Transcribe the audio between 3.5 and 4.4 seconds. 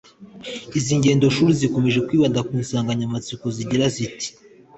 zigira ziti